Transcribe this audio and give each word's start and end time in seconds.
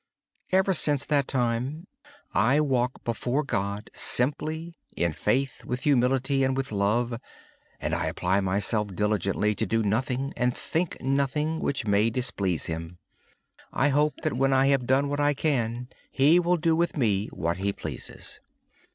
Ever 0.51 0.73
since 0.73 1.05
that 1.05 1.27
time 1.27 1.85
I 2.33 2.59
walk 2.59 3.03
before 3.03 3.43
God 3.43 3.91
simply, 3.93 4.79
in 4.97 5.13
faith, 5.13 5.63
with 5.63 5.81
humility, 5.81 6.43
and 6.43 6.57
with 6.57 6.71
love. 6.71 7.19
I 7.79 8.07
apply 8.07 8.39
myself 8.39 8.95
diligently 8.95 9.53
to 9.53 9.67
do 9.67 9.83
nothing 9.83 10.33
and 10.35 10.57
think 10.57 10.99
nothing 11.01 11.59
which 11.59 11.85
may 11.85 12.09
displease 12.09 12.65
Him. 12.65 12.97
I 13.71 13.89
hope 13.89 14.15
that 14.23 14.33
when 14.33 14.53
I 14.53 14.69
have 14.69 14.87
done 14.87 15.07
what 15.07 15.19
I 15.19 15.35
can, 15.35 15.87
He 16.09 16.39
will 16.39 16.57
do 16.57 16.75
with 16.75 16.97
me 16.97 17.27
what 17.27 17.57
He 17.57 17.71
pleases. 17.71 18.39